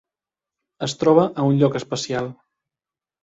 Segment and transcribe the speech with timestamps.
[0.87, 2.31] Es troba a un lloc especial.